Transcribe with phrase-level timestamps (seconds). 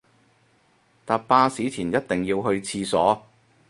[1.05, 3.23] 搭巴士前一定要去廁所